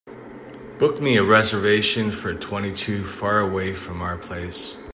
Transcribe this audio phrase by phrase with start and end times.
[0.79, 4.75] Book me a reservation for twenty two faraway from our place